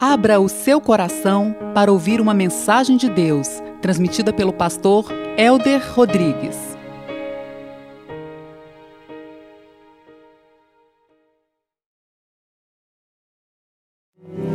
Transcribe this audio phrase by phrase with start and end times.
[0.00, 3.48] Abra o seu coração para ouvir uma mensagem de Deus,
[3.82, 6.56] transmitida pelo pastor Elder Rodrigues.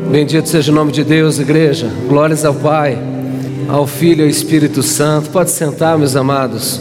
[0.10, 1.90] Bendito seja o nome de Deus, igreja.
[2.08, 2.98] Glórias ao Pai,
[3.68, 5.30] ao Filho e ao Espírito Santo.
[5.30, 6.80] Pode sentar, meus amados.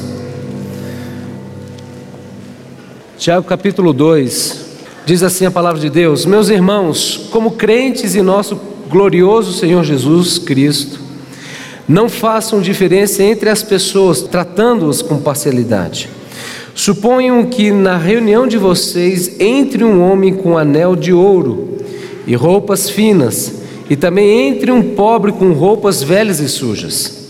[3.19, 4.62] Tiago capítulo 2.
[5.05, 8.59] Diz assim a palavra de Deus: Meus irmãos, como crentes em nosso
[8.89, 11.01] glorioso Senhor Jesus Cristo,
[11.89, 16.09] não façam diferença entre as pessoas, tratando-as com parcialidade.
[16.75, 21.79] Suponham que na reunião de vocês entre um homem com anel de ouro
[22.27, 23.61] e roupas finas,
[23.91, 27.22] e também entre um pobre com roupas velhas e sujas.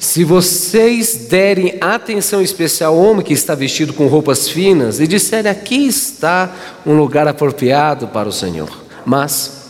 [0.00, 5.52] Se vocês derem atenção especial ao homem que está vestido com roupas finas e disserem
[5.52, 6.50] aqui está
[6.86, 8.70] um lugar apropriado para o Senhor,
[9.04, 9.60] mas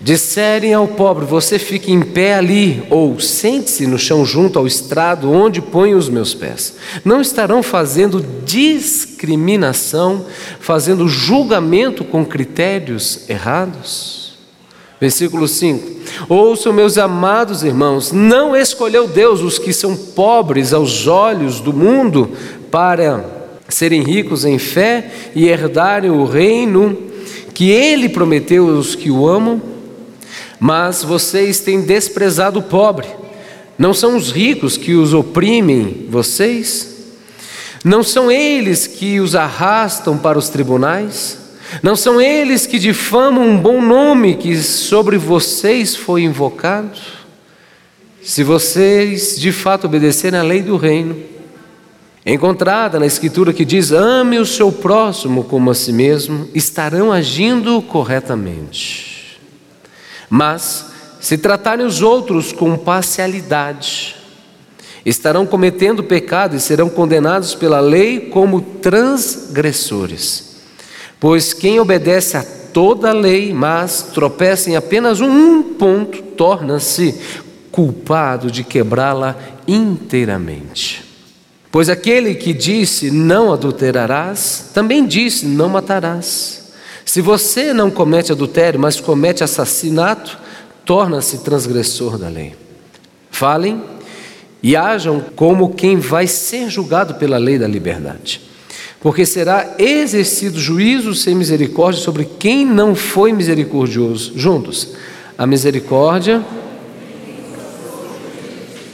[0.00, 5.32] disserem ao pobre você fique em pé ali ou sente-se no chão junto ao estrado
[5.32, 10.26] onde ponho os meus pés, não estarão fazendo discriminação,
[10.60, 14.29] fazendo julgamento com critérios errados?
[15.00, 21.58] Versículo 5: Ouçam, meus amados irmãos, não escolheu Deus os que são pobres aos olhos
[21.58, 22.30] do mundo
[22.70, 23.24] para
[23.68, 26.96] serem ricos em fé e herdarem o reino
[27.54, 29.60] que ele prometeu aos que o amam,
[30.58, 33.06] mas vocês têm desprezado o pobre.
[33.78, 36.96] Não são os ricos que os oprimem vocês?
[37.82, 41.39] Não são eles que os arrastam para os tribunais?
[41.82, 46.98] Não são eles que difamam um bom nome que sobre vocês foi invocado?
[48.22, 51.16] Se vocês de fato obedecerem à lei do reino,
[52.26, 57.80] encontrada na Escritura que diz: ame o seu próximo como a si mesmo, estarão agindo
[57.82, 59.40] corretamente.
[60.28, 60.86] Mas,
[61.20, 64.16] se tratarem os outros com parcialidade,
[65.06, 70.49] estarão cometendo pecado e serão condenados pela lei como transgressores.
[71.20, 72.42] Pois quem obedece a
[72.72, 77.14] toda a lei, mas tropeça em apenas um ponto, torna-se
[77.70, 79.36] culpado de quebrá-la
[79.68, 81.04] inteiramente.
[81.70, 86.72] Pois aquele que disse não adulterarás, também disse não matarás.
[87.04, 90.38] Se você não comete adultério, mas comete assassinato,
[90.86, 92.56] torna-se transgressor da lei.
[93.30, 93.82] Falem
[94.62, 98.49] e hajam como quem vai ser julgado pela lei da liberdade
[99.00, 104.32] porque será exercido juízo sem misericórdia sobre quem não foi misericordioso.
[104.36, 104.88] Juntos,
[105.38, 106.44] a misericórdia,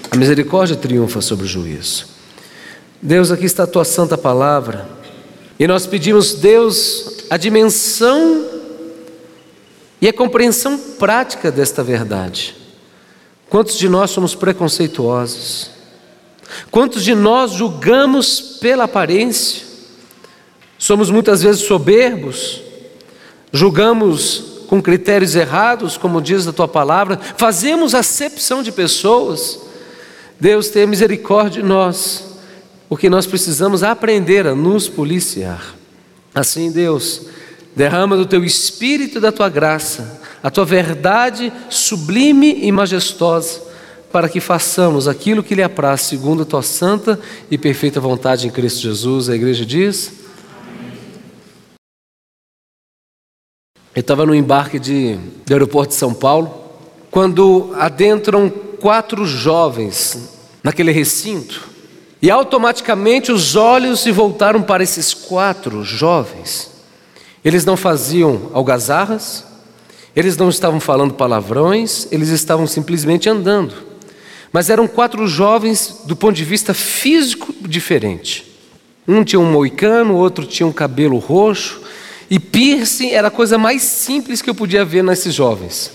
[0.08, 2.06] a misericórdia triunfa sobre o juízo.
[3.02, 4.88] Deus, aqui está a tua santa palavra,
[5.58, 8.46] e nós pedimos, Deus, a dimensão
[10.00, 12.54] e a compreensão prática desta verdade.
[13.48, 15.70] Quantos de nós somos preconceituosos?
[16.70, 19.65] Quantos de nós julgamos pela aparência?
[20.78, 22.60] Somos muitas vezes soberbos,
[23.52, 29.60] julgamos com critérios errados, como diz a tua palavra, fazemos acepção de pessoas.
[30.38, 32.24] Deus tenha misericórdia de nós,
[32.88, 35.74] porque nós precisamos aprender a nos policiar.
[36.34, 37.22] Assim, Deus,
[37.74, 43.62] derrama do teu espírito e da tua graça, a tua verdade sublime e majestosa,
[44.12, 47.18] para que façamos aquilo que lhe apraz, segundo a tua santa
[47.50, 49.28] e perfeita vontade em Cristo Jesus.
[49.28, 50.25] A igreja diz:
[53.96, 56.54] Eu estava no embarque de, do aeroporto de São Paulo,
[57.10, 61.62] quando adentram quatro jovens naquele recinto,
[62.20, 66.70] e automaticamente os olhos se voltaram para esses quatro jovens.
[67.42, 69.46] Eles não faziam algazarras,
[70.14, 73.72] eles não estavam falando palavrões, eles estavam simplesmente andando.
[74.52, 78.44] Mas eram quatro jovens do ponto de vista físico diferente.
[79.08, 81.85] Um tinha um moicano, outro tinha um cabelo roxo,
[82.30, 85.92] e piercing era a coisa mais simples que eu podia ver nesses jovens.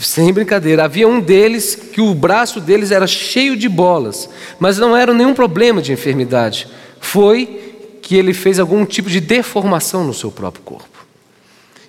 [0.00, 4.28] Sem brincadeira, havia um deles que o braço deles era cheio de bolas,
[4.58, 6.66] mas não era nenhum problema de enfermidade.
[7.00, 11.06] Foi que ele fez algum tipo de deformação no seu próprio corpo.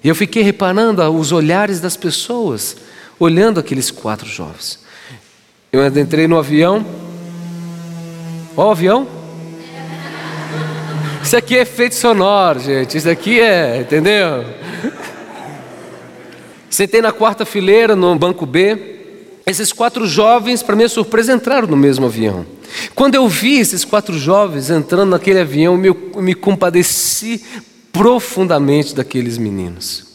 [0.03, 2.77] E eu fiquei reparando os olhares das pessoas,
[3.19, 4.79] olhando aqueles quatro jovens.
[5.71, 6.85] Eu entrei no avião.
[8.55, 9.16] Ó, o avião.
[11.27, 12.97] Isso aqui é efeito sonoro, gente.
[12.97, 14.45] Isso aqui é, entendeu?
[16.69, 19.41] Sentei na quarta fileira no banco B.
[19.45, 22.45] Esses quatro jovens, para minha surpresa, entraram no mesmo avião.
[22.95, 27.43] Quando eu vi esses quatro jovens entrando naquele avião, eu me compadeci
[27.91, 30.05] profundamente daqueles meninos.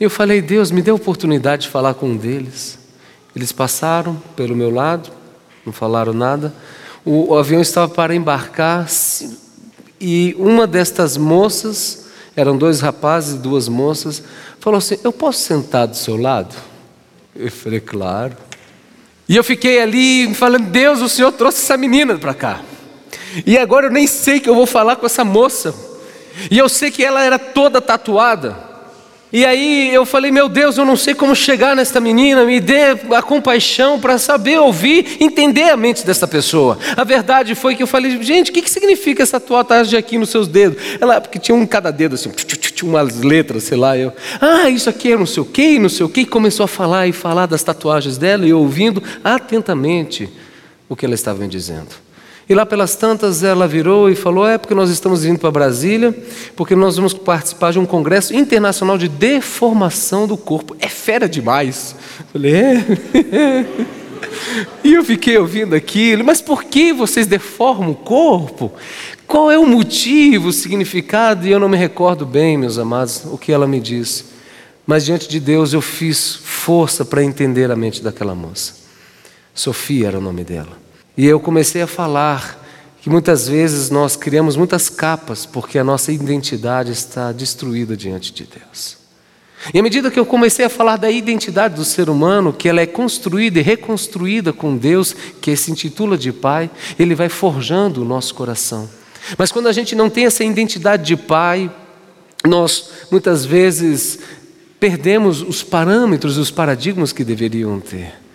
[0.00, 2.78] Eu falei, Deus, me dê a oportunidade de falar com um deles.
[3.34, 5.10] Eles passaram pelo meu lado,
[5.62, 6.54] não falaram nada.
[7.04, 8.88] O, o avião estava para embarcar
[10.00, 12.06] e uma destas moças,
[12.36, 14.22] eram dois rapazes e duas moças,
[14.60, 16.54] falou assim: Eu posso sentar do seu lado?
[17.34, 18.36] Eu falei, claro.
[19.28, 22.60] E eu fiquei ali falando: Deus, o Senhor trouxe essa menina para cá.
[23.44, 25.74] E agora eu nem sei que eu vou falar com essa moça.
[26.50, 28.56] E eu sei que ela era toda tatuada.
[29.32, 32.92] E aí eu falei, meu Deus, eu não sei como chegar nesta menina, me dê
[33.14, 36.78] a compaixão para saber ouvir, entender a mente dessa pessoa.
[36.96, 40.30] A verdade foi que eu falei, gente, o que, que significa essa tatuagem aqui nos
[40.30, 40.80] seus dedos?
[41.00, 42.30] Ela, porque tinha um em cada dedo assim,
[42.84, 43.96] umas letras, sei lá.
[43.98, 46.24] Eu, ah, isso aqui é não sei o que, não sei o que.
[46.24, 50.28] Começou a falar e falar das tatuagens dela e ouvindo atentamente
[50.88, 52.05] o que ela estava me dizendo.
[52.48, 56.16] E lá pelas tantas ela virou e falou: É porque nós estamos vindo para Brasília,
[56.54, 60.76] porque nós vamos participar de um congresso internacional de deformação do corpo.
[60.78, 61.96] É fera demais.
[62.32, 62.84] falei: É.
[64.84, 68.72] e eu fiquei ouvindo aquilo, mas por que vocês deformam o corpo?
[69.26, 71.48] Qual é o motivo, o significado?
[71.48, 74.36] E eu não me recordo bem, meus amados, o que ela me disse.
[74.86, 78.74] Mas diante de Deus eu fiz força para entender a mente daquela moça.
[79.52, 80.85] Sofia era o nome dela.
[81.16, 82.62] E eu comecei a falar
[83.00, 88.44] que muitas vezes nós criamos muitas capas porque a nossa identidade está destruída diante de
[88.44, 88.98] Deus.
[89.72, 92.80] E à medida que eu comecei a falar da identidade do ser humano, que ela
[92.80, 98.04] é construída e reconstruída com Deus, que se intitula de Pai, Ele vai forjando o
[98.04, 98.88] nosso coração.
[99.36, 101.70] Mas quando a gente não tem essa identidade de Pai,
[102.44, 104.18] nós muitas vezes
[104.78, 108.25] perdemos os parâmetros e os paradigmas que deveriam ter.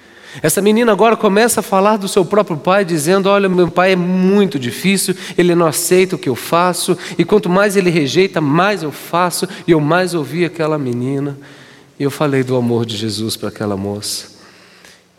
[0.41, 3.95] Essa menina agora começa a falar do seu próprio pai, dizendo: Olha, meu pai é
[3.95, 8.83] muito difícil, ele não aceita o que eu faço, e quanto mais ele rejeita, mais
[8.83, 9.47] eu faço.
[9.67, 11.37] E eu mais ouvi aquela menina,
[11.99, 14.29] e eu falei do amor de Jesus para aquela moça.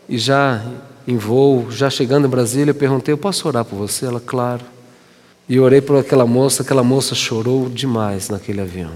[0.09, 0.63] E já
[1.07, 4.05] em voo, já chegando em Brasília, eu perguntei: Eu posso orar por você?
[4.05, 4.63] Ela, claro.
[5.47, 8.91] E orei por aquela moça, aquela moça chorou demais naquele avião.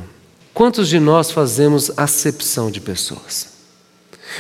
[0.53, 3.56] Quantos de nós fazemos acepção de pessoas?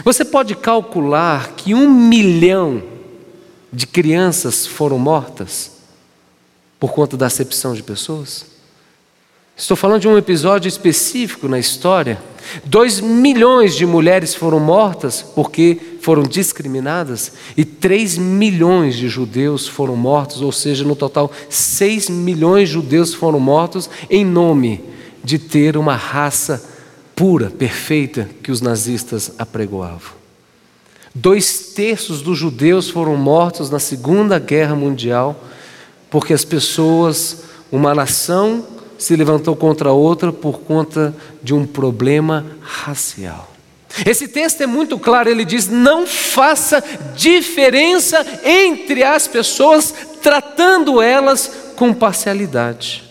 [0.03, 2.83] Você pode calcular que um milhão
[3.71, 5.71] de crianças foram mortas
[6.79, 8.45] por conta da acepção de pessoas?
[9.55, 12.21] Estou falando de um episódio específico na história.
[12.63, 19.95] Dois milhões de mulheres foram mortas porque foram discriminadas, e três milhões de judeus foram
[19.95, 24.85] mortos, ou seja, no total, seis milhões de judeus foram mortos em nome
[25.23, 26.76] de ter uma raça
[27.17, 30.15] pura, perfeita que os nazistas apregoavam.
[31.15, 35.35] Dois terços dos judeus foram mortos na Segunda Guerra Mundial
[36.11, 37.41] porque as pessoas,
[37.71, 38.63] uma nação
[38.99, 43.51] se levantou contra outra por conta de um problema racial.
[44.05, 46.83] Esse texto é muito claro, ele diz: não faça
[47.15, 49.91] diferença entre as pessoas,
[50.21, 53.06] tratando elas com parcialidade.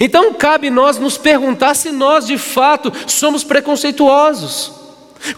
[0.00, 4.72] Então cabe nós nos perguntar se nós de fato somos preconceituosos.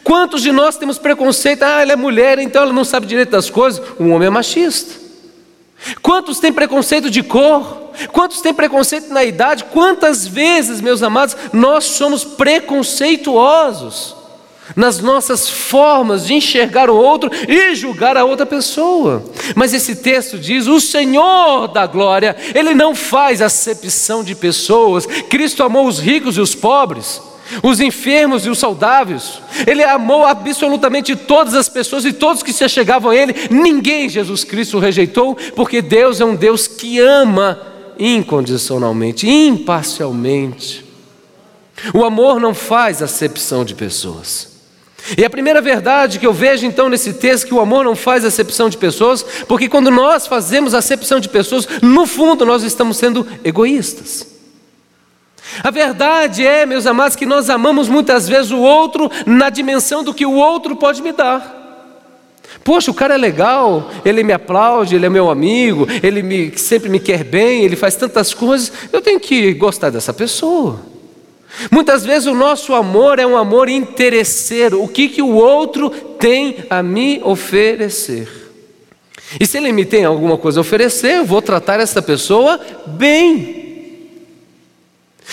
[0.05, 1.63] Quantos de nós temos preconceito?
[1.63, 3.83] Ah, ela é mulher, então ela não sabe direito das coisas.
[3.99, 5.01] Um homem é machista.
[6.01, 7.91] Quantos têm preconceito de cor?
[8.13, 9.65] Quantos têm preconceito na idade?
[9.65, 14.22] Quantas vezes, meus amados, nós somos preconceituosos?
[14.77, 19.25] Nas nossas formas de enxergar o outro e julgar a outra pessoa.
[19.55, 25.07] Mas esse texto diz: o Senhor da glória, Ele não faz acepção de pessoas.
[25.07, 27.21] Cristo amou os ricos e os pobres,
[27.63, 29.41] os enfermos e os saudáveis.
[29.67, 33.35] Ele amou absolutamente todas as pessoas e todos que se achegavam a Ele.
[33.51, 37.61] Ninguém Jesus Cristo rejeitou, porque Deus é um Deus que ama
[37.99, 40.85] incondicionalmente, imparcialmente.
[41.93, 44.52] O amor não faz acepção de pessoas.
[45.17, 48.25] E a primeira verdade que eu vejo então nesse texto que o amor não faz
[48.25, 53.27] acepção de pessoas, porque quando nós fazemos acepção de pessoas, no fundo nós estamos sendo
[53.45, 54.27] egoístas.
[55.63, 60.15] A verdade é, meus amados, que nós amamos muitas vezes o outro na dimensão do
[60.15, 61.61] que o outro pode me dar.
[62.65, 66.89] Poxa, o cara é legal, ele me aplaude, ele é meu amigo, ele me, sempre
[66.89, 70.92] me quer bem, ele faz tantas coisas, eu tenho que gostar dessa pessoa.
[71.71, 76.65] Muitas vezes o nosso amor é um amor interesseiro, o que, que o outro tem
[76.71, 78.29] a me oferecer.
[79.41, 83.63] E se ele me tem alguma coisa a oferecer, eu vou tratar essa pessoa bem.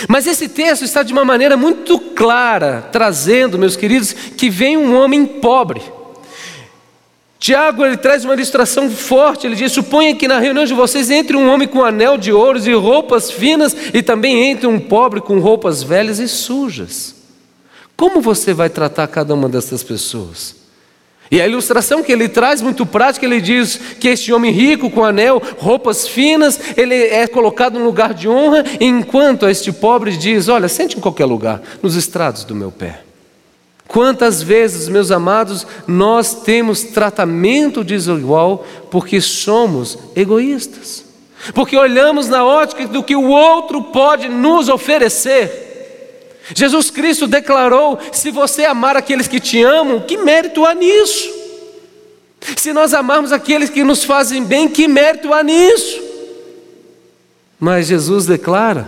[0.08, 4.96] Mas esse texto está de uma maneira muito clara, trazendo, meus queridos, que vem um
[4.96, 5.82] homem pobre.
[7.40, 9.48] Tiago ele traz uma ilustração forte.
[9.48, 12.68] Ele diz: suponha que na reunião de vocês entre um homem com anel de ouros
[12.68, 17.16] e roupas finas, e também entre um pobre com roupas velhas e sujas.
[17.96, 20.60] Como você vai tratar cada uma dessas pessoas?
[21.32, 25.06] E a ilustração que ele traz, muito prática, ele diz que este homem rico, com
[25.06, 30.68] anel, roupas finas, ele é colocado no lugar de honra, enquanto este pobre diz: Olha,
[30.68, 33.09] sente em qualquer lugar, nos estrados do meu pé.
[33.90, 41.04] Quantas vezes, meus amados, nós temos tratamento desigual porque somos egoístas,
[41.56, 46.38] porque olhamos na ótica do que o outro pode nos oferecer.
[46.54, 51.28] Jesus Cristo declarou: se você amar aqueles que te amam, que mérito há nisso?
[52.58, 56.00] Se nós amarmos aqueles que nos fazem bem, que mérito há nisso?
[57.60, 58.88] Mas Jesus declara: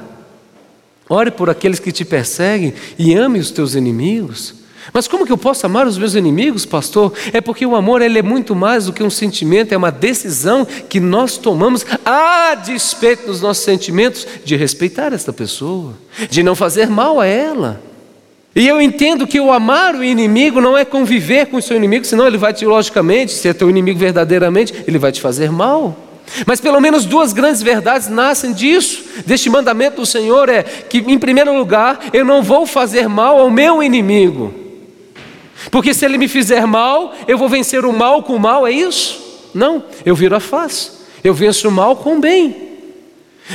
[1.09, 4.60] ore por aqueles que te perseguem e ame os teus inimigos.
[4.93, 7.13] Mas como que eu posso amar os meus inimigos, pastor?
[7.31, 10.65] É porque o amor ele é muito mais do que um sentimento, é uma decisão
[10.65, 15.93] que nós tomamos a despeito dos nossos sentimentos de respeitar esta pessoa,
[16.29, 17.81] de não fazer mal a ela.
[18.53, 22.03] E eu entendo que o amar o inimigo não é conviver com o seu inimigo,
[22.03, 25.95] senão ele vai te, logicamente, se é teu inimigo verdadeiramente, ele vai te fazer mal.
[26.45, 31.17] Mas pelo menos duas grandes verdades nascem disso, deste mandamento do Senhor: é que, em
[31.17, 34.53] primeiro lugar, eu não vou fazer mal ao meu inimigo.
[35.69, 38.71] Porque se ele me fizer mal, eu vou vencer o mal com o mal, é
[38.71, 39.21] isso?
[39.53, 40.91] Não, eu viro a face,
[41.23, 42.69] eu venço o mal com o bem.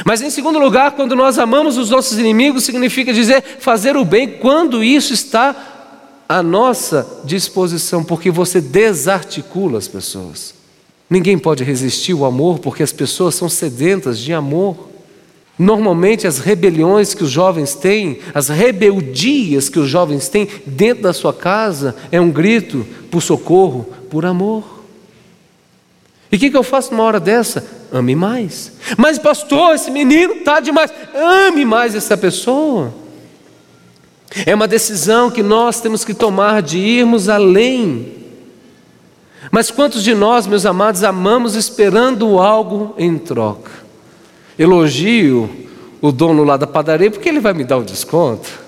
[0.05, 4.39] Mas em segundo lugar, quando nós amamos os nossos inimigos, significa dizer fazer o bem
[4.39, 5.55] quando isso está
[6.29, 10.55] à nossa disposição, porque você desarticula as pessoas.
[11.09, 14.77] Ninguém pode resistir ao amor, porque as pessoas são sedentas de amor.
[15.59, 21.15] Normalmente, as rebeliões que os jovens têm, as rebeldias que os jovens têm dentro da
[21.15, 24.77] sua casa, é um grito por socorro, por amor.
[26.31, 27.67] E o que, que eu faço numa hora dessa?
[27.91, 28.73] Ame mais.
[28.99, 30.93] Mas, pastor, esse menino está demais.
[31.15, 32.93] Ame mais essa pessoa.
[34.45, 38.13] É uma decisão que nós temos que tomar de irmos além.
[39.51, 43.86] Mas quantos de nós, meus amados, amamos esperando algo em troca?
[44.59, 45.51] Elogio
[46.01, 48.67] o dono lá da padaria porque ele vai me dar um desconto.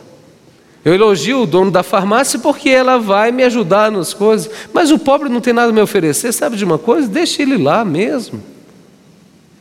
[0.85, 4.51] Eu elogio o dono da farmácia porque ela vai me ajudar nas coisas.
[4.73, 7.09] Mas o pobre não tem nada a me oferecer, sabe de uma coisa?
[7.09, 8.43] Deixe ele lá mesmo.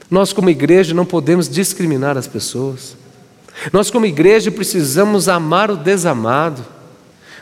[0.09, 2.95] Nós, como igreja, não podemos discriminar as pessoas.
[3.73, 6.63] Nós, como igreja, precisamos amar o desamado.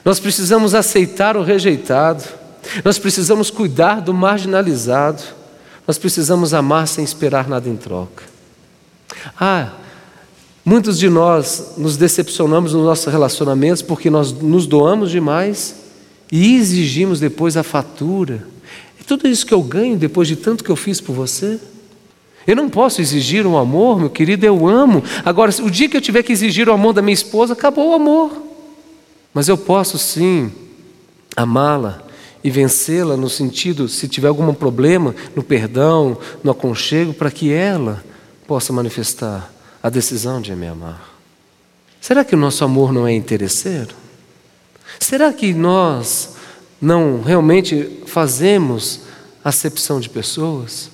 [0.03, 2.23] Nós precisamos aceitar o rejeitado.
[2.83, 5.21] Nós precisamos cuidar do marginalizado.
[5.85, 8.34] Nós precisamos amar sem esperar nada em troca.
[9.39, 9.73] Ah,
[10.63, 15.75] muitos de nós nos decepcionamos nos nossos relacionamentos porque nós nos doamos demais
[16.31, 18.47] e exigimos depois a fatura.
[18.99, 21.59] É tudo isso que eu ganho depois de tanto que eu fiz por você?
[22.47, 25.03] Eu não posso exigir um amor, meu querido, eu amo.
[25.23, 27.95] Agora, o dia que eu tiver que exigir o amor da minha esposa, acabou o
[27.95, 28.31] amor.
[29.33, 30.51] Mas eu posso sim
[31.35, 32.03] amá-la
[32.43, 38.03] e vencê-la no sentido, se tiver algum problema, no perdão, no aconchego, para que ela
[38.47, 41.15] possa manifestar a decisão de me amar?
[41.99, 43.95] Será que o nosso amor não é interesseiro?
[44.99, 46.35] Será que nós
[46.81, 49.01] não realmente fazemos
[49.43, 50.89] acepção de pessoas?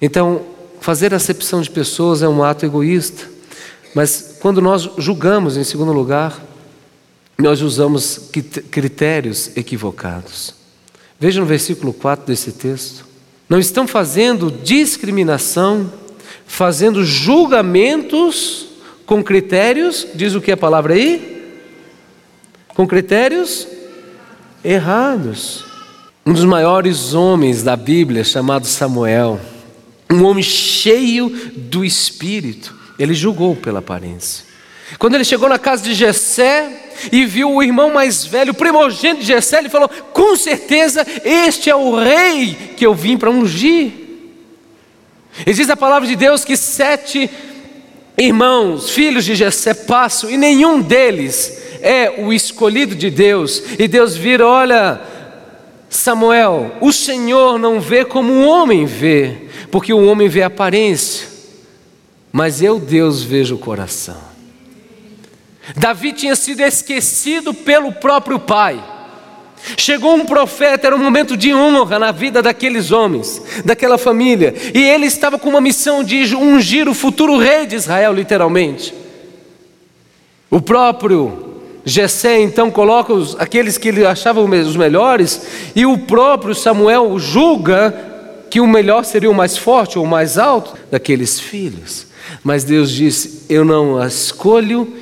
[0.00, 0.42] Então,
[0.80, 3.28] fazer acepção de pessoas é um ato egoísta,
[3.94, 6.40] mas quando nós julgamos, em segundo lugar,
[7.38, 8.30] nós usamos
[8.70, 10.54] critérios equivocados.
[11.18, 13.06] Veja no versículo 4 desse texto.
[13.48, 15.92] Não estão fazendo discriminação
[16.50, 18.66] fazendo julgamentos
[19.06, 21.46] com critérios, diz o que a palavra aí?
[22.74, 23.68] Com critérios
[24.62, 25.64] errados.
[26.26, 29.40] Um dos maiores homens da Bíblia, chamado Samuel,
[30.10, 34.44] um homem cheio do espírito, ele julgou pela aparência.
[34.98, 39.20] Quando ele chegou na casa de Jessé e viu o irmão mais velho, o primogênito
[39.20, 43.99] de Jessé, ele falou: "Com certeza este é o rei que eu vim para ungir".
[45.46, 47.30] E diz a palavra de Deus que sete
[48.16, 53.62] irmãos, filhos de Jessé, passam e nenhum deles é o escolhido de Deus.
[53.78, 55.00] E Deus vira: olha,
[55.88, 61.26] Samuel, o Senhor não vê como o homem vê, porque o homem vê a aparência,
[62.30, 64.30] mas eu, Deus, vejo o coração.
[65.76, 68.82] Davi tinha sido esquecido pelo próprio pai.
[69.76, 74.82] Chegou um profeta, era um momento de honra na vida daqueles homens, daquela família, e
[74.82, 78.94] ele estava com uma missão de ungir o futuro rei de Israel, literalmente.
[80.50, 81.50] O próprio
[81.84, 85.42] Jessé então coloca os, aqueles que ele achava os melhores,
[85.74, 87.94] e o próprio Samuel julga
[88.50, 92.08] que o melhor seria o mais forte ou o mais alto daqueles filhos.
[92.42, 94.92] Mas Deus disse: Eu não escolho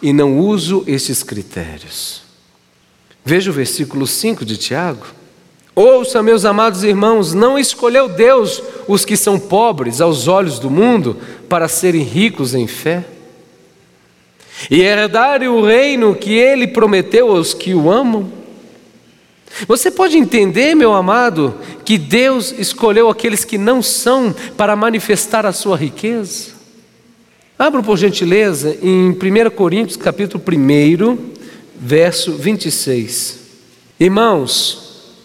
[0.00, 2.21] e não uso esses critérios.
[3.24, 5.06] Veja o versículo 5 de Tiago.
[5.74, 11.16] Ouça, meus amados irmãos, não escolheu Deus os que são pobres aos olhos do mundo
[11.48, 13.04] para serem ricos em fé
[14.70, 18.30] e herdarem o reino que ele prometeu aos que o amam.
[19.66, 25.52] Você pode entender, meu amado, que Deus escolheu aqueles que não são para manifestar a
[25.52, 26.52] sua riqueza?
[27.58, 31.41] Abra por gentileza em 1 Coríntios capítulo 1,
[31.82, 33.40] verso 26.
[33.98, 35.16] Irmãos,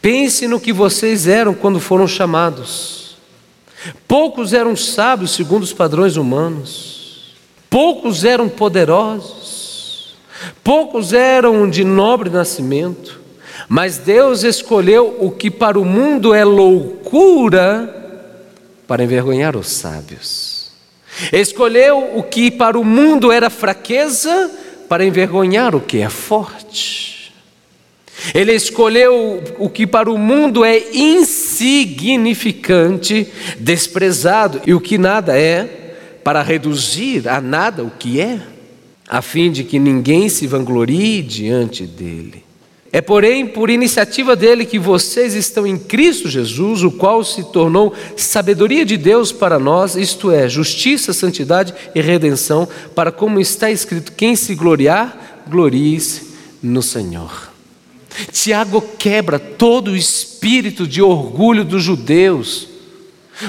[0.00, 3.18] pense no que vocês eram quando foram chamados.
[4.08, 7.34] Poucos eram sábios segundo os padrões humanos.
[7.68, 10.16] Poucos eram poderosos.
[10.64, 13.20] Poucos eram de nobre nascimento.
[13.68, 18.00] Mas Deus escolheu o que para o mundo é loucura
[18.86, 20.70] para envergonhar os sábios.
[21.30, 24.50] Escolheu o que para o mundo era fraqueza
[24.92, 27.32] para envergonhar o que é forte.
[28.34, 33.26] Ele escolheu o que para o mundo é insignificante,
[33.58, 38.38] desprezado, e o que nada é, para reduzir a nada o que é,
[39.08, 42.41] a fim de que ninguém se vanglorie diante dele.
[42.94, 47.94] É, porém, por iniciativa dele que vocês estão em Cristo Jesus, o qual se tornou
[48.18, 54.12] sabedoria de Deus para nós, isto é, justiça, santidade e redenção, para como está escrito:
[54.12, 57.50] quem se gloriar, glorie-se no Senhor.
[58.30, 62.71] Tiago quebra todo o espírito de orgulho dos judeus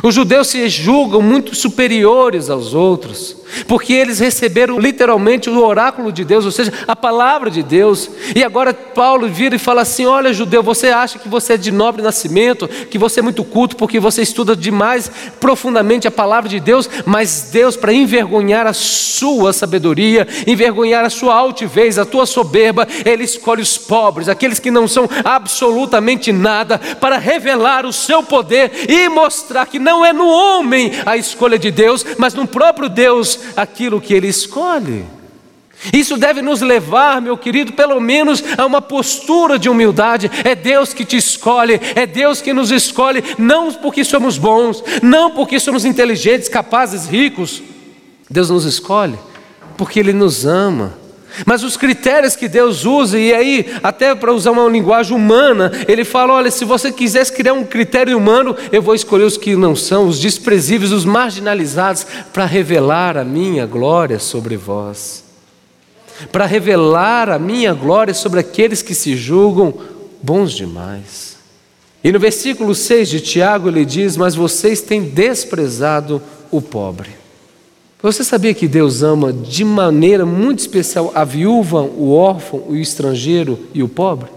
[0.02, 3.36] os judeus se julgam muito superiores aos outros,
[3.68, 8.10] porque eles receberam literalmente o oráculo de Deus, ou seja, a palavra de Deus.
[8.36, 11.72] E agora Paulo vira e fala assim: Olha, judeu, você acha que você é de
[11.72, 16.60] nobre nascimento, que você é muito culto porque você estuda demais profundamente a palavra de
[16.60, 22.88] Deus, mas Deus, para envergonhar a sua sabedoria, envergonhar a sua altivez, a tua soberba,
[23.06, 28.72] Ele escolhe os pobres, aqueles que não são absolutamente nada, para revelar o seu poder
[28.89, 33.40] e mostrar que não é no homem a escolha de Deus, mas no próprio Deus
[33.58, 35.04] aquilo que ele escolhe.
[35.92, 40.30] Isso deve nos levar, meu querido, pelo menos a uma postura de humildade.
[40.44, 45.32] É Deus que te escolhe, é Deus que nos escolhe, não porque somos bons, não
[45.32, 47.64] porque somos inteligentes, capazes, ricos.
[48.30, 49.18] Deus nos escolhe
[49.76, 51.00] porque Ele nos ama.
[51.46, 56.04] Mas os critérios que Deus usa, e aí, até para usar uma linguagem humana, Ele
[56.04, 59.76] fala: olha, se você quisesse criar um critério humano, eu vou escolher os que não
[59.76, 65.24] são, os desprezíveis, os marginalizados, para revelar a minha glória sobre vós.
[66.32, 69.74] Para revelar a minha glória sobre aqueles que se julgam
[70.22, 71.34] bons demais.
[72.04, 77.23] E no versículo 6 de Tiago ele diz: Mas vocês têm desprezado o pobre.
[78.04, 83.58] Você sabia que Deus ama de maneira muito especial a viúva, o órfão, o estrangeiro
[83.74, 84.30] e o pobre?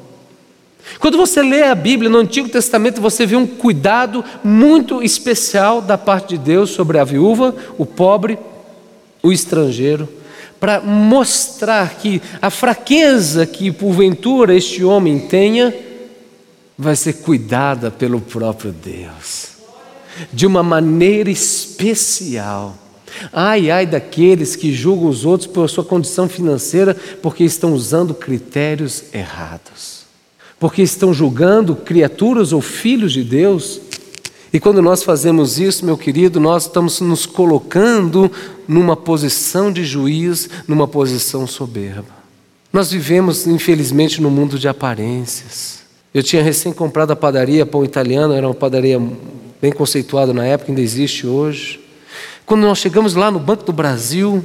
[1.00, 5.98] Quando você lê a Bíblia no Antigo Testamento, você vê um cuidado muito especial da
[5.98, 8.38] parte de Deus sobre a viúva, o pobre,
[9.20, 10.08] o estrangeiro,
[10.60, 15.74] para mostrar que a fraqueza que porventura este homem tenha
[16.78, 19.48] vai ser cuidada pelo próprio Deus,
[20.32, 22.85] de uma maneira especial.
[23.32, 29.04] Ai, ai daqueles que julgam os outros por sua condição financeira porque estão usando critérios
[29.12, 30.04] errados.
[30.58, 33.80] Porque estão julgando criaturas ou filhos de Deus.
[34.52, 38.30] E quando nós fazemos isso, meu querido, nós estamos nos colocando
[38.66, 42.16] numa posição de juiz, numa posição soberba.
[42.72, 45.80] Nós vivemos, infelizmente, no mundo de aparências.
[46.12, 49.00] Eu tinha recém comprado a padaria Pão Italiano, era uma padaria
[49.60, 51.80] bem conceituada na época, ainda existe hoje.
[52.46, 54.42] Quando nós chegamos lá no Banco do Brasil,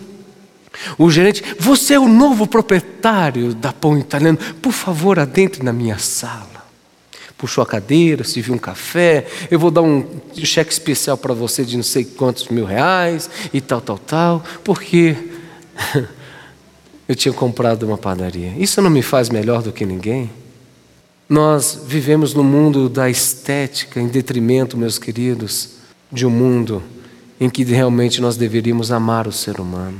[0.98, 6.00] o gerente, você é o novo proprietário da Pão Italiano, por favor, adentre na minha
[6.00, 6.50] sala.
[7.38, 11.76] Puxou a cadeira, serviu um café, eu vou dar um cheque especial para você de
[11.76, 15.16] não sei quantos mil reais e tal, tal, tal, porque
[17.08, 18.54] eu tinha comprado uma padaria.
[18.58, 20.30] Isso não me faz melhor do que ninguém?
[21.30, 25.76] Nós vivemos no mundo da estética em detrimento, meus queridos,
[26.12, 26.84] de um mundo
[27.42, 30.00] em que realmente nós deveríamos amar o ser humano.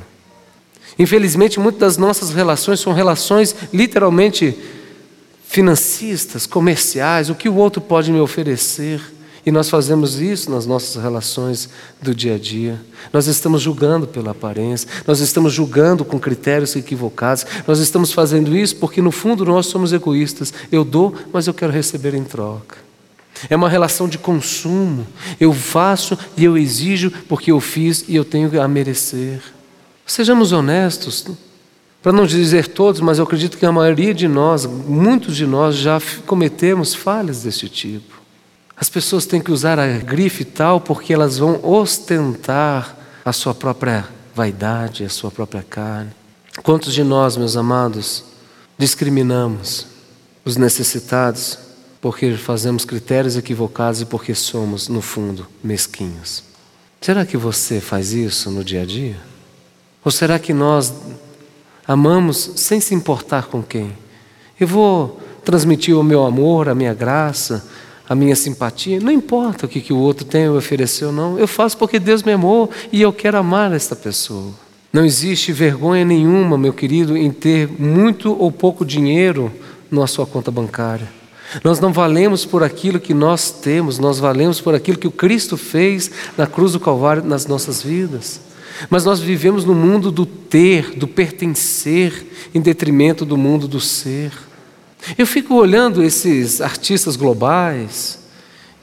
[1.00, 4.56] Infelizmente, muitas das nossas relações são relações literalmente
[5.44, 9.02] financistas, comerciais, o que o outro pode me oferecer.
[9.44, 11.68] E nós fazemos isso nas nossas relações
[12.00, 12.80] do dia a dia.
[13.12, 18.76] Nós estamos julgando pela aparência, nós estamos julgando com critérios equivocados, nós estamos fazendo isso
[18.76, 20.54] porque no fundo nós somos egoístas.
[20.72, 22.91] Eu dou, mas eu quero receber em troca.
[23.50, 25.06] É uma relação de consumo.
[25.40, 29.42] Eu faço e eu exijo porque eu fiz e eu tenho a merecer.
[30.06, 31.26] Sejamos honestos.
[32.02, 35.76] Para não dizer todos, mas eu acredito que a maioria de nós, muitos de nós,
[35.76, 38.20] já cometemos falhas desse tipo.
[38.76, 44.08] As pessoas têm que usar a grife tal porque elas vão ostentar a sua própria
[44.34, 46.10] vaidade, a sua própria carne.
[46.64, 48.24] Quantos de nós, meus amados,
[48.80, 49.86] discriminamos
[50.44, 51.60] os necessitados
[52.02, 56.44] porque fazemos critérios equivocados e porque somos, no fundo, mesquinhos?
[57.00, 59.18] Será que você faz isso no dia a dia?
[60.04, 60.92] Ou será que nós
[61.88, 63.92] amamos sem se importar com quem?
[64.60, 67.68] Eu vou transmitir o meu amor, a minha graça,
[68.10, 71.40] a minha simpatia, não importa o que, que o outro tem a oferecer ou não,
[71.40, 74.52] eu faço porque Deus me amou e eu quero amar esta pessoa.
[74.92, 79.52] Não existe vergonha nenhuma, meu querido, em ter muito ou pouco dinheiro
[79.90, 81.21] na sua conta bancária.
[81.64, 85.58] Nós não valemos por aquilo que nós temos, nós valemos por aquilo que o Cristo
[85.58, 88.40] fez na cruz do Calvário nas nossas vidas.
[88.90, 94.32] Mas nós vivemos no mundo do ter, do pertencer, em detrimento do mundo do ser.
[95.18, 98.20] Eu fico olhando esses artistas globais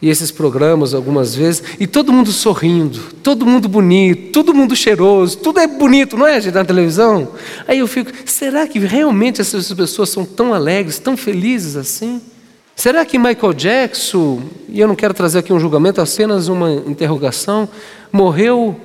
[0.01, 5.39] e esses programas algumas vezes, e todo mundo sorrindo, todo mundo bonito, todo mundo cheiroso,
[5.39, 7.33] tudo é bonito, não é, gente, na televisão?
[7.67, 12.21] Aí eu fico, será que realmente essas pessoas são tão alegres, tão felizes assim?
[12.79, 17.69] Será que Michael Jackson, e eu não quero trazer aqui um julgamento, apenas uma interrogação,
[18.13, 18.81] morreu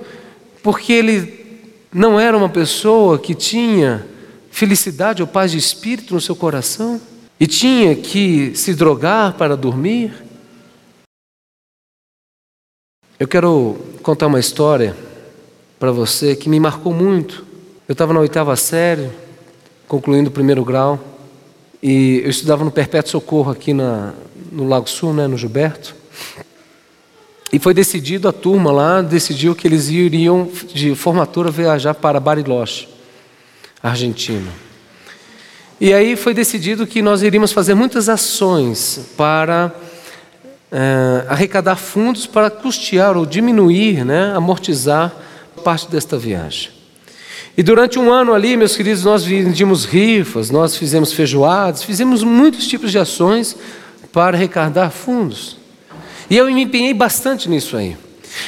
[0.63, 1.61] porque ele
[1.93, 4.03] não era uma pessoa que tinha
[4.49, 6.99] felicidade ou paz de espírito no seu coração?
[7.43, 10.13] e tinha que se drogar para dormir.
[13.19, 14.95] Eu quero contar uma história
[15.77, 17.45] para você que me marcou muito.
[17.85, 19.09] Eu estava na oitava série,
[19.89, 20.97] concluindo o primeiro grau,
[21.85, 24.13] e eu estudava no Perpétuo Socorro aqui na,
[24.49, 25.93] no Lago Sul, né, no Gilberto.
[27.51, 32.87] E foi decidido, a turma lá decidiu que eles iriam de formatura viajar para Bariloche,
[33.83, 34.49] Argentina.
[35.77, 39.75] E aí foi decidido que nós iríamos fazer muitas ações para
[40.71, 45.13] é, arrecadar fundos para custear ou diminuir, né, amortizar
[45.65, 46.72] parte desta viagem.
[47.55, 52.65] E durante um ano ali, meus queridos, nós vendíamos rifas, nós fizemos feijoadas, fizemos muitos
[52.65, 53.55] tipos de ações
[54.11, 55.57] para arrecadar fundos.
[56.29, 57.95] E eu me empenhei bastante nisso aí.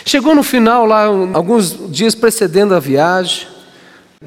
[0.04, 3.48] Chegou no final, lá, alguns dias precedendo a viagem,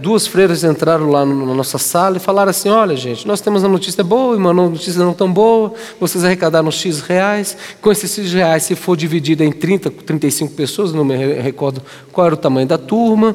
[0.01, 3.69] Duas freiras entraram lá na nossa sala e falaram assim: Olha, gente, nós temos uma
[3.71, 5.75] notícia boa e uma notícia não tão boa.
[5.99, 7.57] Vocês arrecadaram X reais.
[7.81, 12.27] Com esses X reais, se for dividido em 30, 35 pessoas, não me recordo qual
[12.27, 13.35] era o tamanho da turma,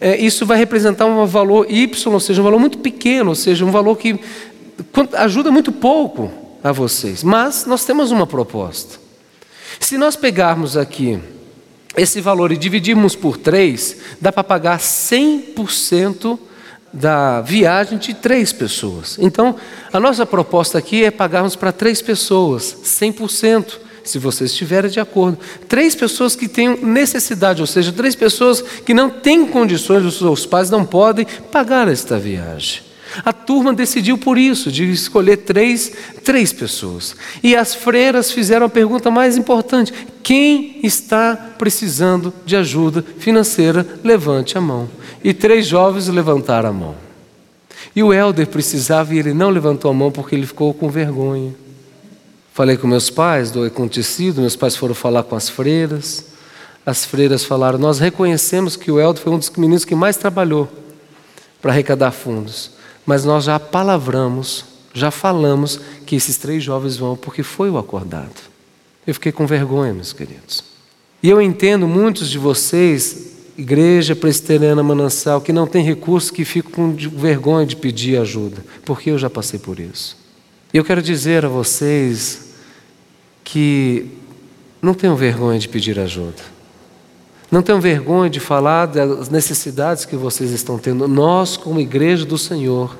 [0.00, 3.64] é, isso vai representar um valor Y, ou seja, um valor muito pequeno, ou seja,
[3.64, 4.18] um valor que
[5.14, 6.30] ajuda muito pouco
[6.62, 7.22] a vocês.
[7.22, 8.98] Mas nós temos uma proposta.
[9.80, 11.18] Se nós pegarmos aqui
[11.96, 16.38] esse valor e dividirmos por três, dá para pagar 100%
[16.92, 19.16] da viagem de três pessoas.
[19.20, 19.56] Então,
[19.92, 25.38] a nossa proposta aqui é pagarmos para três pessoas, 100%, se vocês estiverem de acordo.
[25.68, 30.46] Três pessoas que têm necessidade, ou seja, três pessoas que não têm condições, os seus
[30.46, 32.82] pais não podem pagar esta viagem.
[33.24, 35.92] A turma decidiu por isso, de escolher três,
[36.24, 37.14] três pessoas.
[37.42, 43.86] E as freiras fizeram a pergunta mais importante: quem está precisando de ajuda financeira?
[44.02, 44.88] Levante a mão.
[45.22, 46.94] E três jovens levantaram a mão.
[47.94, 51.54] E o Helder precisava e ele não levantou a mão porque ele ficou com vergonha.
[52.54, 56.24] Falei com meus pais do acontecido, meus pais foram falar com as freiras.
[56.86, 60.70] As freiras falaram: Nós reconhecemos que o Helder foi um dos meninos que mais trabalhou
[61.60, 62.74] para arrecadar fundos
[63.06, 68.40] mas nós já palavramos, já falamos que esses três jovens vão porque foi o acordado.
[69.06, 70.64] Eu fiquei com vergonha, meus queridos.
[71.22, 76.72] E eu entendo muitos de vocês, igreja presbiteriana manancial, que não tem recursos, que ficam
[76.72, 80.16] com vergonha de pedir ajuda, porque eu já passei por isso.
[80.72, 82.43] E eu quero dizer a vocês
[83.44, 84.06] que
[84.82, 86.42] não tenham vergonha de pedir ajuda.
[87.50, 91.06] Não tenham vergonha de falar das necessidades que vocês estão tendo.
[91.06, 92.96] Nós, como igreja do Senhor,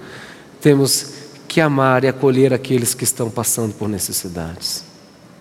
[0.61, 1.13] temos
[1.49, 4.85] que amar e acolher aqueles que estão passando por necessidades.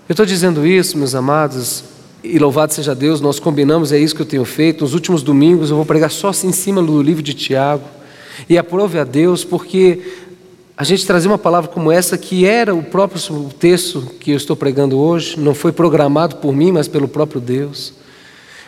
[0.08, 1.84] Eu estou dizendo isso, meus amados,
[2.24, 4.82] e louvado seja Deus, nós combinamos, é isso que eu tenho feito.
[4.82, 7.84] Nos últimos domingos eu vou pregar só assim em cima do livro de Tiago.
[8.50, 10.23] E aprove a Deus, porque
[10.84, 14.54] a gente trazer uma palavra como essa, que era o próprio texto que eu estou
[14.54, 17.94] pregando hoje, não foi programado por mim, mas pelo próprio Deus.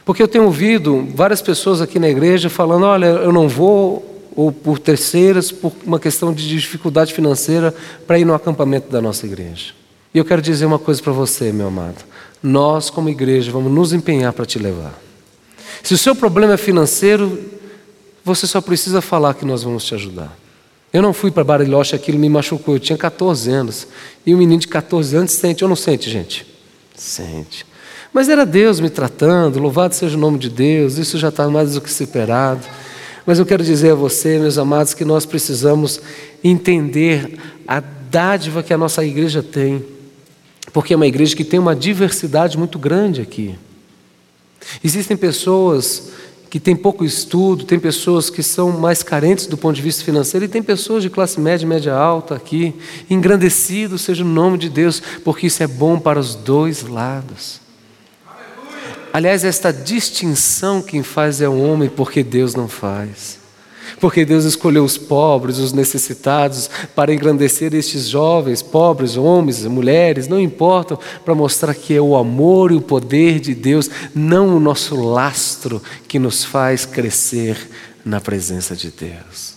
[0.06, 4.49] Porque eu tenho ouvido várias pessoas aqui na igreja falando: olha, eu não vou, ou
[4.49, 7.75] por terceiras, por uma questão de dificuldade financeira,
[8.08, 9.73] para ir no acampamento da nossa igreja.
[10.13, 12.01] E eu quero dizer uma coisa para você, meu amado.
[12.41, 14.97] Nós, como igreja, vamos nos empenhar para te levar.
[15.84, 17.38] Se o seu problema é financeiro,
[18.23, 20.45] você só precisa falar que nós vamos te ajudar.
[20.96, 22.76] Eu não fui para Bariloche, aquilo me machucou.
[22.76, 23.86] Eu tinha 14 anos.
[24.26, 26.48] E um menino de 14 anos sente ou não sente, gente?
[26.96, 27.66] Sente.
[28.14, 31.74] Mas era Deus me tratando, louvado seja o nome de Deus, isso já está mais
[31.74, 32.66] do que superado.
[33.26, 36.00] Mas eu quero dizer a você, meus amados, que nós precisamos
[36.42, 39.84] entender a dádiva que a nossa igreja tem,
[40.72, 43.54] porque é uma igreja que tem uma diversidade muito grande aqui.
[44.82, 46.12] Existem pessoas
[46.56, 50.46] que têm pouco estudo, tem pessoas que são mais carentes do ponto de vista financeiro,
[50.46, 52.74] e tem pessoas de classe média, média alta aqui.
[53.10, 57.60] Engrandecido seja o nome de Deus, porque isso é bom para os dois lados.
[59.12, 63.38] Aliás, esta distinção quem faz é o homem, porque Deus não faz.
[64.00, 70.39] Porque Deus escolheu os pobres, os necessitados, para engrandecer estes jovens, pobres, homens, mulheres, não
[70.39, 74.95] importam, para mostrar que é o amor e o poder de Deus, não o nosso
[74.95, 77.58] lastro, que nos faz crescer
[78.04, 79.56] na presença de Deus.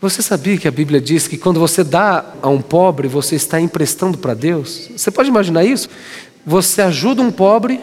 [0.00, 3.60] Você sabia que a Bíblia diz que quando você dá a um pobre, você está
[3.60, 4.90] emprestando para Deus?
[4.96, 5.88] Você pode imaginar isso?
[6.44, 7.80] Você ajuda um pobre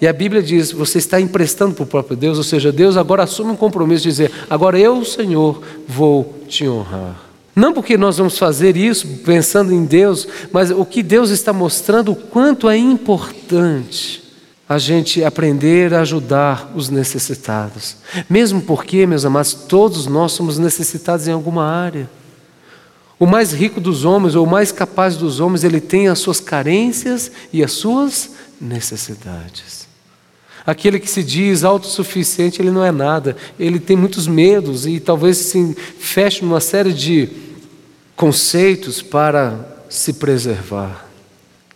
[0.00, 3.22] e a Bíblia diz: você está emprestando para o próprio Deus, ou seja, Deus agora
[3.22, 7.26] assume um compromisso de dizer: agora eu, Senhor, vou te honrar.
[7.54, 12.12] Não porque nós vamos fazer isso pensando em Deus, mas o que Deus está mostrando
[12.12, 14.22] o quanto é importante
[14.68, 17.96] a gente aprender a ajudar os necessitados.
[18.28, 22.10] Mesmo porque, meus amados, todos nós somos necessitados em alguma área.
[23.18, 26.38] O mais rico dos homens, ou o mais capaz dos homens, ele tem as suas
[26.38, 29.86] carências e as suas necessidades.
[30.66, 33.36] Aquele que se diz autossuficiente, ele não é nada.
[33.58, 37.28] Ele tem muitos medos e talvez se feche numa série de
[38.16, 41.06] conceitos para se preservar.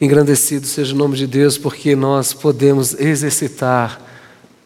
[0.00, 4.00] Engrandecido seja o nome de Deus, porque nós podemos exercitar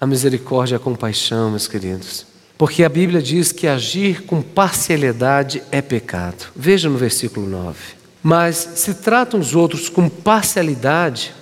[0.01, 2.34] a misericórdia e a compaixão, meus queridos.
[2.57, 6.47] Porque a Bíblia diz que agir com parcialidade é pecado.
[6.55, 7.77] Veja no versículo 9.
[8.23, 11.35] Mas se tratam os outros com parcialidade,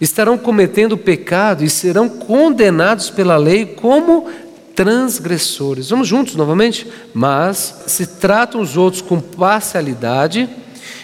[0.00, 4.30] estarão cometendo pecado e serão condenados pela lei como
[4.74, 5.90] transgressores.
[5.90, 6.86] Vamos juntos novamente?
[7.14, 10.48] Mas se tratam os outros com parcialidade,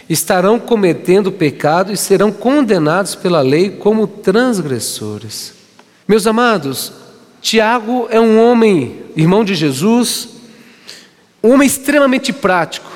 [0.09, 5.53] estarão cometendo pecado e serão condenados pela lei como transgressores.
[6.07, 6.93] Meus amados,
[7.41, 10.29] Tiago é um homem, irmão de Jesus,
[11.43, 12.89] um homem extremamente prático.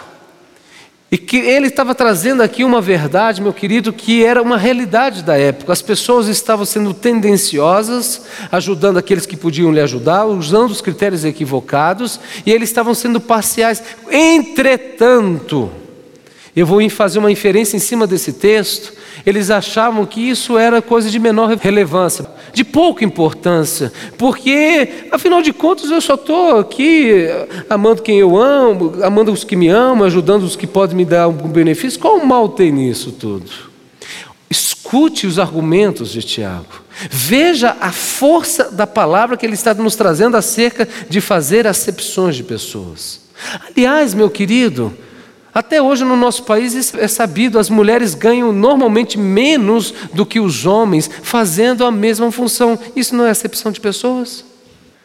[1.11, 5.37] E que ele estava trazendo aqui uma verdade, meu querido, que era uma realidade da
[5.37, 5.71] época.
[5.71, 12.19] As pessoas estavam sendo tendenciosas, ajudando aqueles que podiam lhe ajudar, usando os critérios equivocados,
[12.47, 13.83] e eles estavam sendo parciais.
[14.11, 15.71] Entretanto,
[16.55, 18.93] eu vou fazer uma inferência em cima desse texto.
[19.25, 25.53] Eles achavam que isso era coisa de menor relevância, de pouca importância, porque, afinal de
[25.53, 27.27] contas, eu só estou aqui
[27.71, 31.23] amando quem eu amo, amando os que me amam, ajudando os que podem me dar
[31.23, 31.99] algum benefício.
[31.99, 33.51] Qual mal tem nisso tudo?
[34.51, 36.83] Escute os argumentos de Tiago.
[37.09, 42.43] Veja a força da palavra que ele está nos trazendo acerca de fazer acepções de
[42.43, 43.21] pessoas.
[43.75, 44.93] Aliás, meu querido,
[45.55, 50.65] até hoje no nosso país é sabido, as mulheres ganham normalmente menos do que os
[50.65, 52.79] homens fazendo a mesma função.
[52.97, 54.45] Isso não é acepção de pessoas?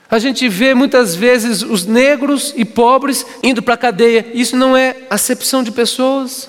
[0.09, 4.25] A gente vê muitas vezes os negros e pobres indo para a cadeia.
[4.33, 6.47] Isso não é acepção de pessoas?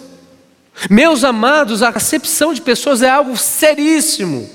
[0.88, 4.48] Meus amados, a acepção de pessoas é algo seríssimo.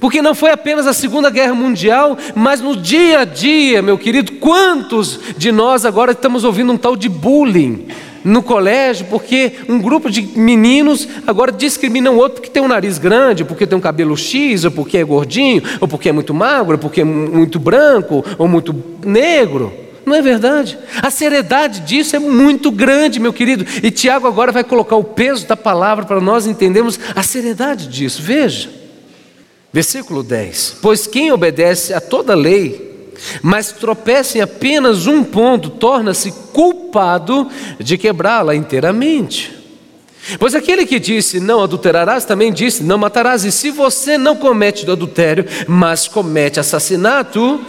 [0.00, 4.32] Porque não foi apenas a Segunda Guerra Mundial, mas no dia a dia, meu querido,
[4.32, 7.86] quantos de nós agora estamos ouvindo um tal de bullying
[8.24, 12.98] no colégio, porque um grupo de meninos agora discrimina o outro porque tem um nariz
[12.98, 16.72] grande, porque tem um cabelo X, ou porque é gordinho, ou porque é muito magro,
[16.72, 19.72] ou porque é muito branco, ou muito negro.
[20.06, 20.78] Não é verdade?
[21.02, 23.64] A seriedade disso é muito grande, meu querido.
[23.82, 28.22] E Tiago agora vai colocar o peso da palavra para nós entendermos a seriedade disso.
[28.22, 28.68] Veja.
[29.72, 32.93] Versículo 10: Pois quem obedece a toda lei,
[33.42, 37.48] mas tropeça em apenas um ponto, torna-se culpado
[37.78, 39.52] de quebrá-la inteiramente.
[40.38, 44.86] Pois aquele que disse não adulterarás também disse não matarás, e se você não comete
[44.86, 47.60] do adultério, mas comete assassinato,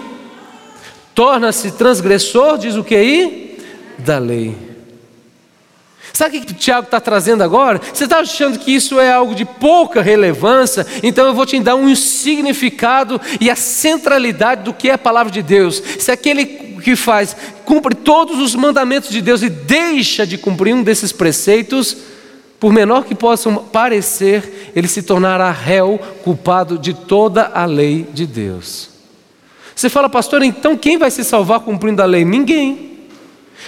[1.14, 3.60] torna-se transgressor, diz o que aí?
[3.98, 4.65] Da lei.
[6.16, 7.82] Sabe o que o Tiago está trazendo agora?
[7.94, 10.88] Você está achando que isso é algo de pouca relevância?
[11.04, 15.30] Então eu vou te dar um significado e a centralidade do que é a palavra
[15.30, 15.84] de Deus.
[16.00, 20.84] Se aquele que faz cumpre todos os mandamentos de Deus e deixa de cumprir um
[20.84, 21.98] desses preceitos,
[22.62, 28.26] por menor que possam parecer, ele se tornará réu, culpado de toda a lei de
[28.26, 28.88] Deus.
[29.76, 32.24] Você fala, pastor, então quem vai se salvar cumprindo a lei?
[32.24, 32.95] Ninguém.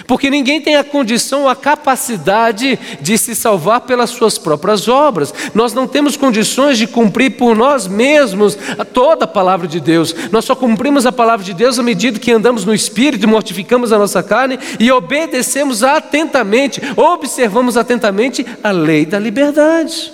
[0.06, 5.34] Porque ninguém tem a condição ou a capacidade de se salvar pelas suas próprias obras.
[5.54, 8.56] Nós não temos condições de cumprir por nós mesmos
[8.92, 10.14] toda a palavra de Deus.
[10.30, 13.98] Nós só cumprimos a palavra de Deus à medida que andamos no Espírito, mortificamos a
[13.98, 20.12] nossa carne e obedecemos atentamente, observamos atentamente a lei da liberdade.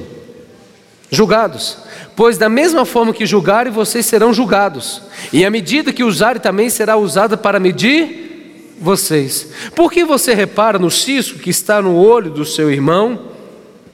[1.11, 1.79] julgados,
[2.17, 6.71] pois da mesma forma que julgarem, vocês serão julgados, e a medida que usarem também
[6.71, 9.49] será usada para medir vocês.
[9.75, 13.27] Por que você repara no cisco que está no olho do seu irmão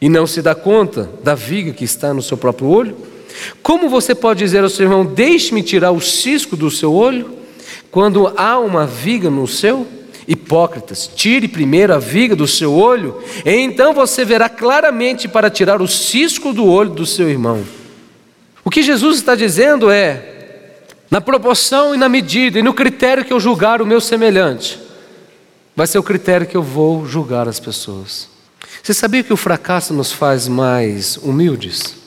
[0.00, 2.96] e não se dá conta da viga que está no seu próprio olho?
[3.62, 7.30] Como você pode dizer ao seu irmão: Deixe-me tirar o cisco do seu olho,
[7.90, 9.86] quando há uma viga no seu?
[10.28, 15.80] Hipócritas, tire primeiro a viga do seu olho, e então você verá claramente para tirar
[15.80, 17.62] o cisco do olho do seu irmão.
[18.64, 20.36] O que Jesus está dizendo é:
[21.08, 24.80] na proporção e na medida e no critério que eu julgar o meu semelhante,
[25.76, 28.28] vai ser o critério que eu vou julgar as pessoas.
[28.82, 32.05] Você sabia que o fracasso nos faz mais humildes?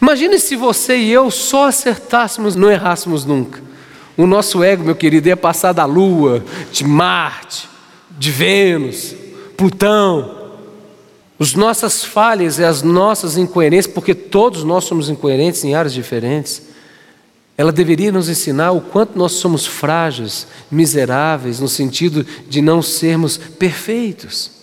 [0.00, 3.62] Imagine se você e eu só acertássemos, não errássemos nunca.
[4.16, 7.68] O nosso ego, meu querido, ia passar da Lua, de Marte,
[8.10, 9.14] de Vênus,
[9.56, 10.34] Plutão.
[11.38, 16.62] As nossas falhas e as nossas incoerências, porque todos nós somos incoerentes em áreas diferentes,
[17.58, 23.36] ela deveria nos ensinar o quanto nós somos frágeis, miseráveis, no sentido de não sermos
[23.36, 24.55] perfeitos.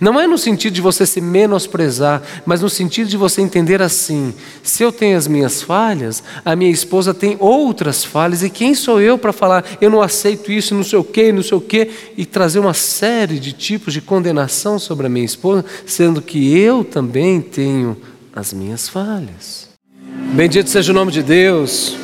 [0.00, 4.34] Não é no sentido de você se menosprezar, mas no sentido de você entender assim:
[4.62, 9.00] se eu tenho as minhas falhas, a minha esposa tem outras falhas, e quem sou
[9.00, 11.90] eu para falar, eu não aceito isso, não sei o quê, não sei o quê,
[12.16, 16.84] e trazer uma série de tipos de condenação sobre a minha esposa, sendo que eu
[16.84, 17.96] também tenho
[18.34, 19.68] as minhas falhas.
[20.32, 21.96] Bendito seja o nome de Deus.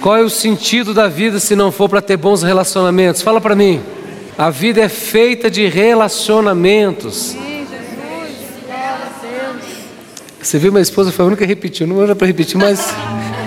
[0.00, 3.22] Qual é o sentido da vida se não for para ter bons relacionamentos?
[3.22, 3.80] Fala para mim.
[4.36, 7.36] A vida é feita de relacionamentos.
[10.42, 11.86] Você viu, minha esposa foi a única que repetiu.
[11.86, 12.92] Não era para repetir, mas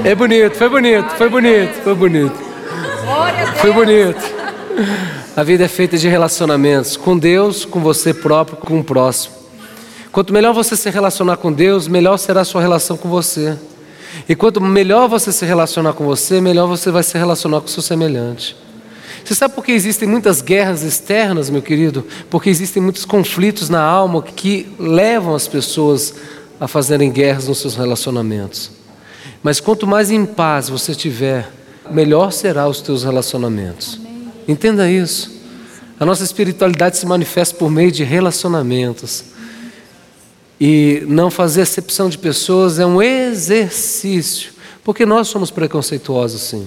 [0.06, 2.36] é bonito, foi bonito, foi bonito, foi bonito.
[3.58, 4.38] Foi bonito.
[5.36, 9.36] A vida é feita de relacionamentos com Deus, com você próprio, com o próximo.
[10.12, 13.58] Quanto melhor você se relacionar com Deus, melhor será a sua relação com você.
[14.28, 17.70] E quanto melhor você se relacionar com você, melhor você vai se relacionar com o
[17.70, 18.56] seu semelhante.
[19.28, 22.06] Você sabe por que existem muitas guerras externas, meu querido?
[22.30, 26.14] Porque existem muitos conflitos na alma que levam as pessoas
[26.58, 28.72] a fazerem guerras nos seus relacionamentos.
[29.44, 31.52] Mas quanto mais em paz você tiver,
[31.92, 34.00] melhor serão os teus relacionamentos.
[34.48, 35.30] Entenda isso.
[36.00, 39.26] A nossa espiritualidade se manifesta por meio de relacionamentos.
[40.58, 44.54] E não fazer acepção de pessoas é um exercício,
[44.86, 46.66] porque nós somos preconceituosos, sim.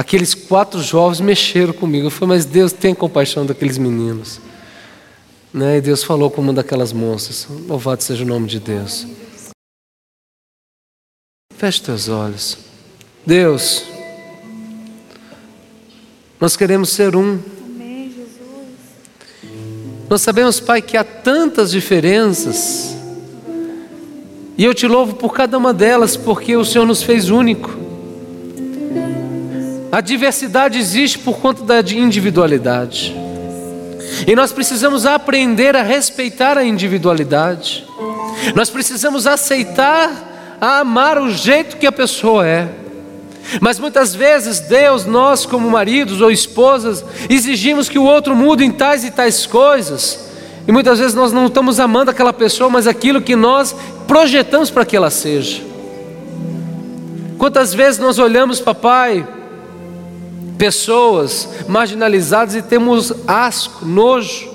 [0.00, 2.06] Aqueles quatro jovens mexeram comigo.
[2.06, 4.40] Eu falei, mas Deus tem compaixão daqueles meninos.
[5.52, 5.76] Né?
[5.76, 7.46] E Deus falou com uma daquelas moças.
[7.68, 9.06] Louvado seja o nome de Deus.
[11.54, 12.56] Feche teus olhos.
[13.26, 13.84] Deus,
[16.40, 17.38] nós queremos ser um.
[20.08, 22.96] Nós sabemos, Pai, que há tantas diferenças.
[24.56, 27.89] E eu te louvo por cada uma delas, porque o Senhor nos fez único.
[29.92, 33.14] A diversidade existe por conta da individualidade.
[34.26, 37.84] E nós precisamos aprender a respeitar a individualidade.
[38.54, 42.68] Nós precisamos aceitar, a amar o jeito que a pessoa é.
[43.60, 48.70] Mas muitas vezes, Deus, nós, como maridos ou esposas, exigimos que o outro mude em
[48.70, 50.30] tais e tais coisas.
[50.68, 53.74] E muitas vezes nós não estamos amando aquela pessoa, mas aquilo que nós
[54.06, 55.62] projetamos para que ela seja.
[57.38, 59.26] Quantas vezes nós olhamos, papai,
[60.60, 64.46] pessoas marginalizadas e temos asco, nojo,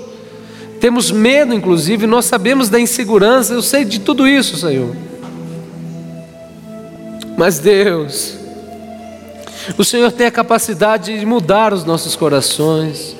[0.79, 4.95] temos medo, inclusive, nós sabemos da insegurança, eu sei de tudo isso, Senhor.
[7.35, 8.35] Mas Deus,
[9.79, 13.15] o Senhor tem a capacidade de mudar os nossos corações.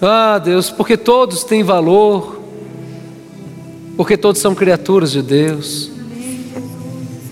[0.00, 2.40] Ah, Deus, porque todos têm valor,
[3.96, 5.90] porque todos são criaturas de Deus.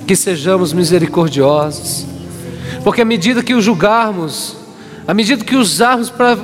[0.09, 2.12] Que sejamos misericordiosos,
[2.83, 4.57] porque à medida que o julgarmos,
[5.07, 6.37] à medida que usarmos para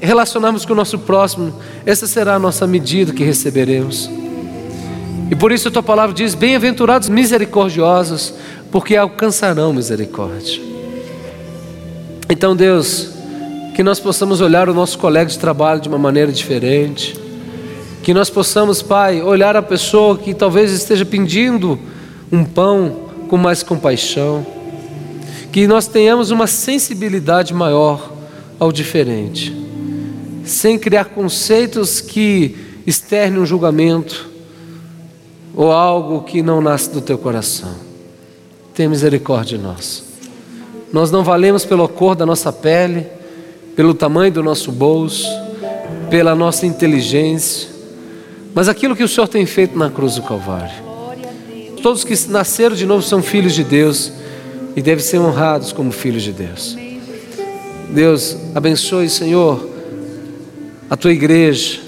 [0.00, 1.54] relacionarmos com o nosso próximo,
[1.84, 4.10] essa será a nossa medida que receberemos.
[5.30, 8.34] E por isso a tua palavra diz: Bem-aventurados misericordiosos,
[8.70, 10.60] porque alcançarão misericórdia.
[12.28, 13.10] Então, Deus,
[13.74, 17.18] que nós possamos olhar o nosso colega de trabalho de uma maneira diferente,
[18.02, 21.78] que nós possamos, Pai, olhar a pessoa que talvez esteja pedindo
[22.30, 24.44] um pão com mais compaixão,
[25.52, 28.12] que nós tenhamos uma sensibilidade maior
[28.58, 29.54] ao diferente,
[30.44, 34.28] sem criar conceitos que externem um julgamento
[35.54, 37.74] ou algo que não nasce do teu coração.
[38.74, 40.04] Tenha misericórdia de nós.
[40.92, 43.06] Nós não valemos pela cor da nossa pele,
[43.74, 45.26] pelo tamanho do nosso bolso,
[46.08, 47.68] pela nossa inteligência,
[48.54, 50.90] mas aquilo que o Senhor tem feito na cruz do Calvário.
[51.82, 54.12] Todos que nasceram de novo são filhos de Deus
[54.76, 56.76] e devem ser honrados como filhos de Deus.
[57.90, 59.68] Deus, abençoe, Senhor,
[60.88, 61.80] a tua igreja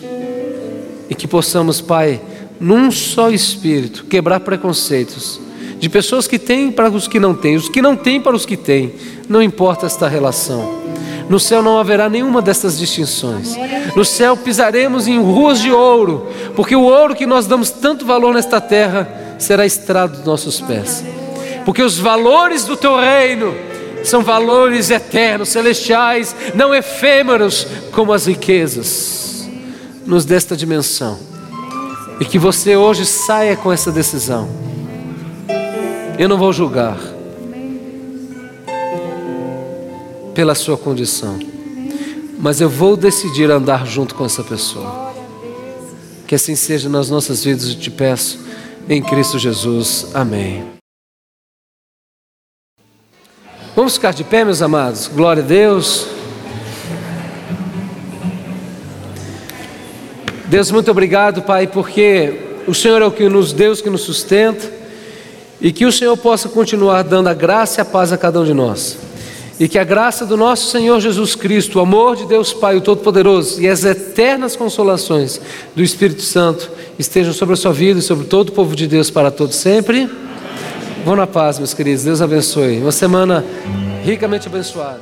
[1.09, 2.21] e que possamos, Pai,
[2.61, 5.41] num só espírito, quebrar preconceitos
[5.79, 8.47] de pessoas que têm para os que não têm, os que não têm para os
[8.47, 8.95] que têm,
[9.29, 10.81] não importa esta relação.
[11.29, 13.57] No céu não haverá nenhuma dessas distinções.
[13.97, 18.35] No céu pisaremos em ruas de ouro, porque o ouro que nós damos tanto valor
[18.35, 19.09] nesta terra
[19.39, 21.05] será estrado dos nossos pés.
[21.65, 23.55] Porque os valores do teu reino
[24.05, 29.49] são valores eternos, celestiais, não efêmeros como as riquezas
[30.05, 31.19] nos desta dimensão.
[32.21, 34.49] E que você hoje saia com essa decisão.
[36.19, 36.99] Eu não vou julgar
[40.35, 41.39] pela sua condição,
[42.39, 45.13] mas eu vou decidir andar junto com essa pessoa.
[46.27, 48.39] Que assim seja nas nossas vidas, eu te peço,
[48.89, 50.07] em Cristo Jesus.
[50.15, 50.82] Amém.
[53.75, 55.09] Vamos ficar de pé, meus amados.
[55.09, 56.07] Glória a Deus.
[60.45, 64.71] Deus, muito obrigado, Pai, porque o Senhor é o que nos Deus que nos sustenta
[65.59, 68.45] e que o Senhor possa continuar dando a graça e a paz a cada um
[68.45, 68.99] de nós.
[69.59, 72.81] E que a graça do nosso Senhor Jesus Cristo, o amor de Deus Pai, o
[72.83, 75.41] Todo-Poderoso e as eternas consolações
[75.75, 79.09] do Espírito Santo estejam sobre a sua vida e sobre todo o povo de Deus
[79.09, 80.11] para todos sempre.
[81.05, 82.05] Vão na paz, meus queridos.
[82.05, 82.79] Deus abençoe.
[82.79, 83.45] Uma semana
[84.05, 85.01] ricamente abençoada.